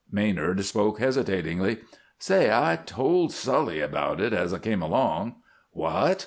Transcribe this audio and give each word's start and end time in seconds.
Maynard 0.11 0.65
spoke 0.65 0.97
hesitatingly. 0.97 1.77
"Say, 2.17 2.49
I 2.51 2.75
told 2.87 3.31
Sully 3.31 3.81
about 3.81 4.19
it 4.19 4.33
as 4.33 4.51
I 4.51 4.57
came 4.57 4.81
along." 4.81 5.35
"What!" 5.73 6.19